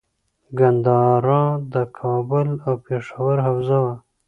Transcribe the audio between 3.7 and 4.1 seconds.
وه